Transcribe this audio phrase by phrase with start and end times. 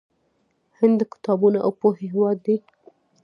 [0.79, 2.57] هند د کتابونو او پوهې هیواد دی.